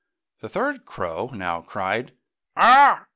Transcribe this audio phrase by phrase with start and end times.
[0.39, 2.15] The third crow now cried,
[2.57, 3.05] "Awww!